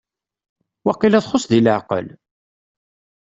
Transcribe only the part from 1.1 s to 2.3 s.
txuṣ deg leɛqel?